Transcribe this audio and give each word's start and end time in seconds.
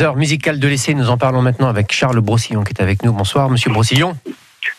Heure 0.00 0.16
musicale 0.16 0.58
de 0.58 0.66
l'essai, 0.68 0.94
nous 0.94 1.10
en 1.10 1.18
parlons 1.18 1.42
maintenant 1.42 1.68
avec 1.68 1.92
Charles 1.92 2.18
Brossillon 2.20 2.64
qui 2.64 2.72
est 2.72 2.80
avec 2.80 3.02
nous. 3.02 3.12
Bonsoir 3.12 3.50
Monsieur 3.50 3.70
Brossillon. 3.70 4.16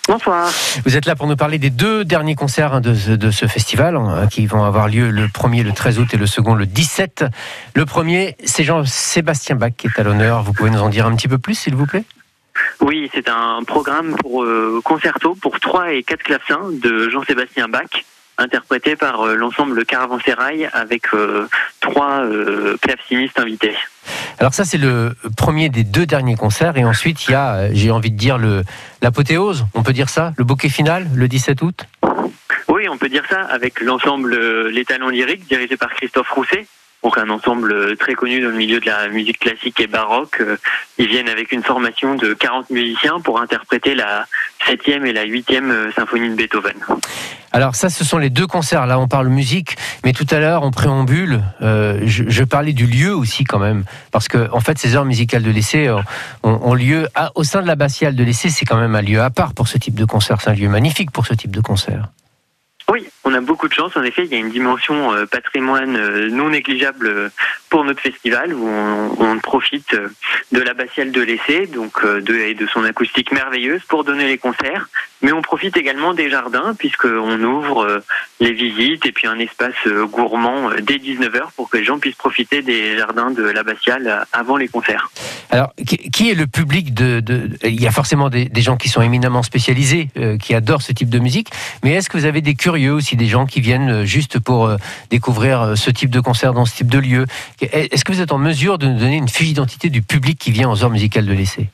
Bonsoir. 0.08 0.50
Vous 0.88 0.98
êtes 0.98 1.06
là 1.06 1.16
pour 1.16 1.28
nous 1.28 1.36
parler 1.36 1.60
des 1.60 1.70
deux 1.70 2.04
derniers 2.04 2.34
concerts 2.34 2.74
hein, 2.74 2.82
de, 2.82 2.96
ce- 2.96 3.12
de 3.12 3.30
ce 3.30 3.46
festival 3.46 3.96
hein, 3.96 4.26
qui 4.28 4.48
vont 4.48 4.64
avoir 4.64 4.88
lieu 4.88 5.12
le 5.12 5.28
premier 5.28 5.62
le 5.62 5.72
13 5.72 6.00
août 6.00 6.08
et 6.16 6.18
le 6.18 6.26
second 6.26 6.56
le 6.56 6.66
17. 6.66 7.26
Le 7.76 7.86
premier, 7.86 8.36
c'est 8.44 8.64
Jean-Sébastien 8.64 9.56
Bach 9.56 9.74
qui 9.78 9.86
est 9.86 10.00
à 10.00 10.02
l'honneur. 10.04 10.42
Vous 10.42 10.52
pouvez 10.52 10.72
nous 10.72 10.82
en 10.82 10.90
dire 10.90 11.06
un 11.06 11.16
petit 11.16 11.28
peu 11.28 11.38
plus 11.38 11.54
s'il 11.54 11.76
vous 11.76 11.86
plaît? 11.86 12.06
Oui, 12.82 13.08
c'est 13.14 13.30
un 13.30 13.60
programme 13.68 14.16
pour 14.16 14.44
euh, 14.44 14.82
concerto 14.84 15.36
pour 15.36 15.60
trois 15.60 15.94
et 15.94 16.02
quatre 16.02 16.24
clavecins 16.24 16.72
de 16.72 17.08
Jean-Sébastien 17.12 17.68
Bach, 17.68 18.04
interprété 18.40 18.96
par 18.96 19.22
euh, 19.28 19.36
l'ensemble 19.36 19.86
Caravansérail 19.86 20.72
avec 20.74 21.14
euh, 21.14 21.48
trois 21.82 22.24
clavecinistes 22.82 23.38
invités. 23.40 23.76
Alors 24.40 24.54
ça 24.54 24.66
c'est 24.66 24.78
le 24.78 25.16
premier 25.38 25.70
des 25.70 25.84
deux 25.84 26.06
derniers 26.06 26.36
concerts 26.36 26.78
et 26.78 26.86
ensuite 26.86 27.28
il 27.28 27.32
y 27.32 27.36
a, 27.36 27.56
euh, 27.56 27.70
j'ai 27.74 27.92
envie 27.92 28.12
de 28.12 28.18
dire, 28.18 28.38
le 28.38 28.64
l'apothéose, 29.02 29.66
on 29.74 29.84
peut 29.84 29.94
dire 29.94 30.10
ça, 30.10 30.34
le 30.38 30.44
bouquet 30.44 30.70
final 30.70 31.08
le 31.16 31.28
17 31.28 31.62
août? 31.62 31.86
Oui, 32.68 32.88
on 32.90 32.98
peut 32.98 33.10
dire 33.10 33.24
ça 33.30 33.42
avec 33.42 33.82
l'ensemble 33.82 34.34
euh, 34.34 34.72
Les 34.72 34.86
Talents 34.86 35.10
Lyriques 35.10 35.48
dirigé 35.48 35.78
par 35.78 35.90
Christophe 35.94 36.30
Rousset. 36.32 36.66
Donc 37.04 37.18
un 37.18 37.30
ensemble 37.30 37.74
euh, 37.74 37.96
très 37.96 38.14
connu 38.14 38.42
dans 38.42 38.50
le 38.50 38.56
milieu 38.56 38.80
de 38.80 38.86
la 38.86 39.10
musique 39.10 39.40
classique 39.40 39.80
et 39.80 39.88
baroque. 39.88 40.42
Ils 40.98 41.08
viennent 41.08 41.30
avec 41.30 41.52
une 41.52 41.64
formation 41.64 42.16
de 42.16 42.34
40 42.34 42.70
musiciens 42.70 43.20
pour 43.20 43.40
interpréter 43.42 43.94
la 43.94 44.26
septième 44.66 45.06
et 45.06 45.14
la 45.14 45.24
huitième 45.24 45.72
euh, 45.72 45.92
symphonie 45.92 46.30
de 46.30 46.36
Beethoven. 46.36 46.74
Alors 47.52 47.76
ça, 47.76 47.90
ce 47.90 48.04
sont 48.04 48.18
les 48.18 48.30
deux 48.30 48.48
concerts. 48.48 48.86
Là, 48.88 49.00
on 49.00 49.08
parle 49.08 49.28
musique, 49.28 49.76
mais 50.04 50.14
tout 50.14 50.26
à 50.32 50.40
l'heure, 50.40 50.64
en 50.64 50.72
préambule, 50.72 51.42
euh, 51.62 52.02
je, 52.06 52.44
parlais 52.44 52.74
du 52.74 52.88
lieu 52.88 53.16
aussi 53.16 53.44
quand 53.44 53.60
même, 53.60 53.84
parce 54.12 54.28
que 54.28 54.50
en 54.52 54.60
fait, 54.60 54.78
ces 54.80 54.96
heures 54.96 55.06
musicales 55.06 55.44
de 55.44 55.52
l'essai 55.52 55.88
euh, 55.88 56.00
ont, 56.44 56.74
lieu 56.74 57.08
au 57.36 57.44
sein 57.44 57.62
de 57.62 57.68
l'abbatiale 57.68 58.16
de 58.16 58.24
l'essai. 58.24 58.50
C'est 58.50 58.66
quand 58.66 58.80
même 58.80 58.96
un 58.96 59.02
lieu 59.02 59.22
à 59.22 59.30
part 59.30 59.54
pour 59.54 59.68
ce 59.68 59.78
type 59.78 59.96
de 59.96 60.06
concert. 60.06 60.42
C'est 60.42 60.50
un 60.50 60.56
lieu 60.56 60.70
magnifique 60.70 61.12
pour 61.12 61.26
ce 61.28 61.34
type 61.34 61.52
de 61.52 61.62
concert. 61.62 62.10
On 63.34 63.38
a 63.38 63.42
beaucoup 63.42 63.68
de 63.68 63.74
chance. 63.74 63.98
En 63.98 64.04
effet, 64.04 64.26
il 64.26 64.32
y 64.32 64.36
a 64.36 64.38
une 64.38 64.52
dimension 64.52 65.12
euh, 65.12 65.26
patrimoine 65.26 65.96
euh, 65.96 66.30
non 66.30 66.50
négligeable 66.50 67.08
euh, 67.08 67.30
pour 67.68 67.84
notre 67.84 68.00
festival 68.00 68.54
où 68.54 68.68
on, 68.68 69.40
profite 69.40 69.96
de 70.52 70.62
l'abbatiale 70.62 71.12
de 71.12 71.22
l'essai, 71.22 71.66
donc 71.66 72.06
de, 72.06 72.36
et 72.36 72.54
de 72.54 72.68
son 72.68 72.84
acoustique 72.84 73.32
merveilleuse 73.32 73.82
pour 73.88 74.04
donner 74.04 74.28
les 74.28 74.38
concerts. 74.38 74.88
Mais 75.22 75.32
on 75.32 75.42
profite 75.42 75.76
également 75.76 76.14
des 76.14 76.30
jardins 76.30 76.76
puisqu'on 76.76 77.42
ouvre 77.44 78.02
les 78.40 78.54
visites 78.54 79.06
et 79.06 79.12
puis 79.12 79.28
un 79.28 79.40
espace 79.40 79.76
gourmand 79.86 80.70
dès 80.82 80.96
19h 80.96 81.52
pour 81.56 81.70
que 81.70 81.78
les 81.78 81.84
gens 81.84 82.00
puissent 82.00 82.16
profiter 82.16 82.62
des 82.62 82.96
jardins 82.98 83.32
de 83.32 83.44
l'abbatiale 83.44 84.26
avant 84.32 84.56
les 84.56 84.68
concerts. 84.68 85.10
Alors, 85.54 85.72
qui, 85.86 86.32
est 86.32 86.34
le 86.34 86.48
public 86.48 86.96
de, 86.96 87.22
Il 87.64 87.80
y 87.80 87.86
a 87.86 87.92
forcément 87.92 88.32
des, 88.32 88.50
gens 88.56 88.76
qui 88.76 88.90
sont 88.90 89.04
éminemment 89.04 89.44
spécialisés, 89.44 90.10
euh, 90.18 90.36
qui 90.36 90.56
adorent 90.56 90.82
ce 90.82 90.92
type 90.92 91.10
de 91.10 91.20
musique, 91.20 91.50
mais 91.84 91.92
est-ce 91.94 92.10
que 92.10 92.18
vous 92.18 92.26
avez 92.26 92.42
des 92.42 92.56
curieux 92.56 92.92
aussi, 92.92 93.16
des 93.16 93.28
gens 93.28 93.46
qui 93.46 93.62
viennent 93.62 93.92
euh, 93.92 94.04
juste 94.04 94.40
pour 94.40 94.66
euh, 94.66 94.78
découvrir 95.12 95.78
ce 95.78 95.92
type 95.92 96.10
de 96.10 96.20
concert 96.20 96.54
dans 96.54 96.66
ce 96.66 96.76
type 96.76 96.90
de 96.90 96.98
lieu? 96.98 97.28
Est-ce 97.62 98.04
que 98.04 98.12
vous 98.12 98.22
êtes 98.22 98.32
en 98.32 98.40
mesure 98.40 98.80
de 98.80 98.88
nous 98.88 98.98
donner 98.98 99.18
une 99.18 99.30
fiche 99.30 99.50
d'identité 99.50 99.92
du 99.92 100.02
public 100.02 100.40
qui 100.40 100.50
vient 100.50 100.72
aux 100.72 100.84
heures 100.84 100.90
musicales 100.90 101.28
de 101.28 101.34
l'essai? 101.34 101.70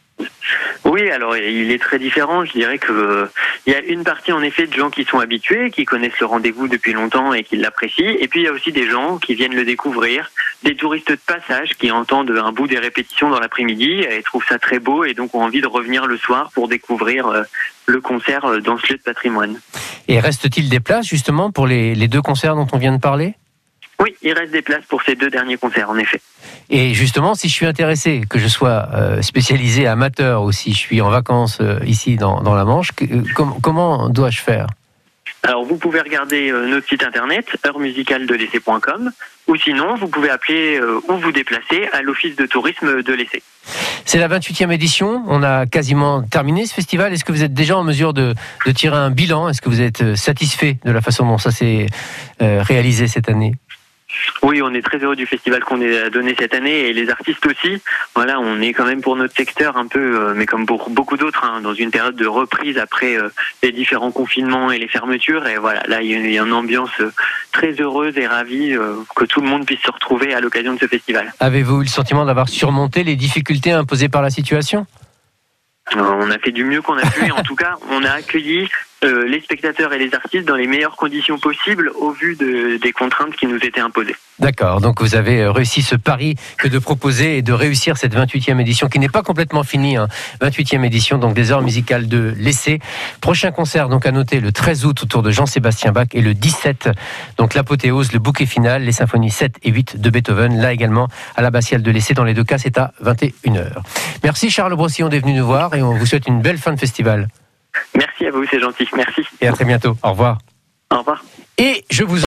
Oui, 0.84 1.10
alors 1.12 1.38
il 1.38 1.72
est 1.72 1.80
très 1.80 2.00
différent. 2.00 2.44
Je 2.44 2.52
dirais 2.54 2.80
que 2.80 3.30
il 3.66 3.74
y 3.74 3.76
a 3.76 3.82
une 3.82 4.04
partie 4.04 4.32
en 4.32 4.42
effet 4.42 4.66
de 4.66 4.74
gens 4.74 4.90
qui 4.90 5.04
sont 5.04 5.20
habitués, 5.20 5.70
qui 5.70 5.86
connaissent 5.86 6.20
le 6.20 6.26
rendez-vous 6.26 6.68
depuis 6.68 6.94
longtemps 6.94 7.34
et 7.34 7.44
qui 7.44 7.58
l'apprécient. 7.58 8.16
Et 8.20 8.28
puis 8.28 8.42
il 8.42 8.44
y 8.44 8.48
a 8.48 8.52
aussi 8.52 8.72
des 8.72 8.90
gens 8.90 9.18
qui 9.18 9.36
viennent 9.36 9.56
le 9.56 9.66
découvrir, 9.66 10.32
des 10.64 10.76
touristes 10.76 11.10
de 11.10 11.16
passage 11.16 11.70
qui 11.80 11.90
entendent 11.92 12.32
un 12.32 12.52
bout 12.52 12.68
des 12.68 12.80
répétitions 12.80 13.30
dans 13.30 13.40
l'après-midi 13.40 14.02
et 14.02 14.22
trouvent 14.24 14.46
ça 14.48 14.60
très 14.60 14.80
beau 14.80 15.06
et 15.06 15.14
donc 15.14 15.34
ont 15.34 15.42
envie 15.44 15.62
de 15.62 15.68
revenir 15.68 16.06
le 16.06 16.18
soir 16.18 16.52
pour 16.54 16.68
découvrir 16.68 17.28
euh, 17.28 17.44
le 17.86 18.02
concert 18.02 18.44
euh, 18.46 18.60
dans 18.60 18.78
ce 18.78 18.92
lieu 18.92 18.98
de 18.98 19.04
patrimoine. 19.04 19.60
Et 20.08 20.20
reste-t-il 20.20 20.70
des 20.70 20.80
places 20.82 21.08
justement 21.08 21.52
pour 21.52 21.66
les, 21.66 21.96
les 21.96 22.08
deux 22.08 22.22
concerts 22.22 22.56
dont 22.56 22.68
on 22.74 22.78
vient 22.78 22.92
de 22.94 23.00
parler? 23.02 23.36
Oui, 24.02 24.16
il 24.22 24.34
reste 24.34 24.52
des 24.52 24.62
places 24.62 24.86
pour 24.88 25.02
ces 25.04 25.16
deux 25.16 25.30
derniers 25.30 25.58
concerts 25.58 25.90
en 25.90 25.98
effet. 25.98 26.22
Et 26.70 26.94
justement, 26.94 27.36
si 27.36 27.50
je 27.50 27.54
suis 27.54 27.66
intéressé, 27.66 28.22
que 28.30 28.40
je 28.40 28.48
sois 28.48 28.88
euh, 28.94 29.22
spécialisé 29.22 29.88
amateur 29.88 30.44
ou 30.44 30.52
si 30.52 30.72
je 30.72 30.78
suis 30.78 31.02
en 31.02 31.10
vacances 31.10 31.62
ici 31.86 32.16
dans, 32.16 32.42
dans 32.42 32.56
la 32.56 32.64
Manche, 32.64 32.92
que- 32.94 33.34
com- 33.34 33.56
comment 33.62 34.08
dois-je 34.10 34.40
faire? 34.40 34.68
Alors 35.44 35.64
vous 35.64 35.78
pouvez 35.78 36.02
regarder 36.02 36.52
euh, 36.52 36.68
notre 36.68 36.88
site 36.88 37.04
internet 37.04 37.46
heurmusicaldelessai.com 37.66 39.12
ou 39.48 39.56
sinon 39.56 39.96
vous 39.96 40.08
pouvez 40.08 40.30
appeler 40.30 40.80
euh, 40.80 41.00
ou 41.08 41.14
vous 41.14 41.32
déplacer 41.32 41.88
à 41.94 42.02
l'office 42.02 42.36
de 42.36 42.46
tourisme 42.46 43.02
de 43.02 43.14
l'essai. 43.14 43.42
C'est 44.06 44.20
la 44.20 44.28
28e 44.28 44.72
édition, 44.72 45.24
on 45.28 45.42
a 45.44 45.66
quasiment 45.66 46.22
terminé 46.24 46.66
ce 46.66 46.74
festival. 46.74 47.14
Est-ce 47.14 47.24
que 47.24 47.32
vous 47.32 47.44
êtes 47.44 47.54
déjà 47.54 47.78
en 47.78 47.84
mesure 47.84 48.14
de, 48.14 48.34
de 48.66 48.72
tirer 48.72 48.98
un 48.98 49.12
bilan? 49.12 49.50
Est-ce 49.50 49.62
que 49.62 49.70
vous 49.70 49.82
êtes 49.82 50.02
euh, 50.02 50.16
satisfait 50.16 50.78
de 50.84 50.92
la 50.92 51.02
façon 51.02 51.26
dont 51.26 51.38
ça 51.38 51.52
s'est 51.52 51.88
réalisé 52.40 53.08
cette 53.08 53.30
année? 53.30 53.54
Oui, 54.42 54.62
on 54.62 54.74
est 54.74 54.82
très 54.82 54.98
heureux 54.98 55.16
du 55.16 55.26
festival 55.26 55.64
qu'on 55.64 55.82
a 55.82 56.10
donné 56.10 56.36
cette 56.38 56.54
année 56.54 56.88
et 56.88 56.94
les 56.94 57.10
artistes 57.10 57.46
aussi. 57.46 57.82
Voilà, 58.16 58.40
on 58.40 58.62
est 58.62 58.74
quand 58.74 58.86
même 58.86 59.02
pour 59.02 59.16
notre 59.16 59.36
secteur 59.36 59.78
un 59.78 59.88
peu, 59.88 60.30
euh, 60.30 60.34
mais 60.36 60.46
comme 60.46 60.66
pour 60.66 60.90
beaucoup 60.90 61.18
d'autres, 61.18 61.44
hein, 61.44 61.62
dans 61.62 61.74
une 61.74 61.92
période 61.92 62.16
de 62.16 62.26
reprise 62.26 62.78
après 62.78 63.18
euh, 63.18 63.30
les 63.64 63.72
différents 63.72 64.12
confinements 64.12 64.72
et 64.72 64.80
les 64.80 64.88
fermetures. 64.88 65.48
Et 65.48 65.58
voilà, 65.58 65.84
là, 65.88 66.02
il 66.02 66.10
y 66.10 66.14
a 66.14 66.18
une, 66.18 66.26
il 66.26 66.34
y 66.34 66.40
a 66.40 66.44
une 66.44 66.54
ambiance 66.54 66.90
euh, 67.02 67.12
très 67.52 67.74
heureuse 67.80 68.18
et 68.18 68.28
ravie 68.28 68.74
euh, 68.74 68.96
que 69.16 69.26
tout 69.26 69.42
le 69.42 69.48
monde 69.48 69.66
puisse 69.66 69.82
se 69.82 69.92
retrouver 69.92 70.34
à 70.34 70.40
l'occasion 70.40 70.74
de 70.74 70.80
ce 70.80 70.88
festival. 70.88 71.34
Avez-vous 71.40 71.82
eu 71.82 71.84
le 71.84 71.90
sentiment 71.90 72.26
d'avoir 72.26 72.50
surmonté 72.50 73.04
les 73.04 73.16
difficultés 73.16 73.72
imposées 73.72 74.10
par 74.10 74.22
la 74.22 74.30
situation? 74.30 74.86
On 75.96 76.30
a 76.30 76.38
fait 76.38 76.52
du 76.52 76.66
mieux 76.66 76.82
qu'on 76.82 76.98
a 76.98 77.06
pu 77.06 77.26
et 77.26 77.32
en 77.32 77.42
tout 77.44 77.56
cas, 77.56 77.76
on 77.90 78.04
a 78.04 78.12
accueilli 78.12 78.70
euh, 79.04 79.28
les 79.28 79.42
spectateurs 79.42 79.94
et 79.94 79.98
les 79.98 80.14
artistes 80.14 80.46
dans 80.48 80.56
les 80.56 80.68
meilleures 80.68 80.96
conditions 80.96 81.38
possibles 81.40 81.92
au 81.96 82.12
vu 82.12 82.36
de- 82.36 82.78
des 82.82 82.92
contraintes 82.92 83.36
qui 83.36 83.46
nous 83.48 83.58
étaient 83.58 83.80
imposées. 83.80 84.16
D'accord, 84.40 84.80
donc 84.82 85.02
vous 85.02 85.16
avez 85.16 85.42
euh, 85.42 85.52
réussi 85.52 85.82
ce 85.82 85.96
pari 85.96 86.36
que 86.58 86.68
de 86.68 86.80
proposer 86.80 87.38
et 87.38 87.42
de 87.42 87.52
réussir 87.54 87.98
cette 87.98 88.16
28e 88.16 88.60
édition 88.60 88.88
qui 88.88 89.00
n'est 89.00 89.10
pas 89.10 89.22
complètement 89.22 89.64
finie, 89.64 89.98
hein. 89.98 90.08
28e 90.42 90.84
édition 90.86 91.18
donc 91.18 91.34
des 91.34 91.52
heures 91.52 91.62
musicales 91.62 92.08
de 92.08 92.34
l'essai. 92.38 92.80
Prochain 93.22 93.52
concert 93.52 93.90
donc 93.90 94.06
à 94.06 94.12
noter 94.12 94.40
le 94.40 94.52
13 94.52 94.86
août 94.86 95.04
autour 95.04 95.24
de 95.24 95.32
Jean-Sébastien 95.32 95.92
Bach 95.92 96.08
et 96.14 96.22
le 96.22 96.34
17 96.34 96.90
donc 97.38 97.54
l'apothéose, 97.54 98.12
le 98.14 98.20
bouquet 98.20 98.46
final, 98.46 98.84
les 98.84 98.92
symphonies 98.94 99.32
7 99.32 99.56
et 99.64 99.72
8 99.72 100.00
de 100.00 100.10
Beethoven, 100.10 100.58
là 100.60 100.72
également 100.74 101.08
à 101.36 101.42
l'abbatiale 101.42 101.82
de 101.84 101.92
l'essai. 101.92 102.14
Dans 102.14 102.24
les 102.24 102.34
deux 102.34 102.44
cas, 102.46 102.58
c'est 102.58 102.78
à 102.78 102.94
21h. 103.04 103.82
Merci 104.24 104.50
Charles 104.50 104.76
Brossillon 104.76 105.10
d'être 105.10 105.24
venu 105.26 105.38
nous 105.40 105.46
voir 105.46 105.74
et 105.76 105.82
on 105.82 105.94
vous 105.94 106.06
souhaite 106.06 106.28
une 106.28 106.42
belle 106.42 106.58
fin 106.58 106.74
de 106.74 106.80
festival. 106.80 107.28
Merci 108.00 108.26
à 108.28 108.32
vous, 108.32 108.46
c'est 108.50 108.60
gentil. 108.60 108.88
Merci. 108.96 109.22
Et 109.42 109.48
à 109.48 109.52
très 109.52 109.66
bientôt. 109.66 109.96
Au 110.04 110.12
revoir. 110.12 110.38
Au 110.92 111.00
revoir. 111.00 111.24
Et 111.58 111.84
je 111.92 112.04
vous 112.06 112.16